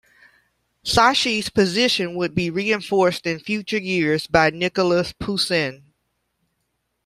Sacchi's 0.81 1.49
position 1.49 2.15
would 2.15 2.33
be 2.33 2.49
reinforced 2.49 3.27
in 3.27 3.37
future 3.37 3.77
years 3.77 4.25
by 4.25 4.49
Nicolas 4.49 5.13
Poussin. 5.13 5.93